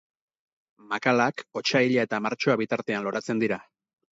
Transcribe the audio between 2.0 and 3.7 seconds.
eta martxoa bitartean loratzen dira.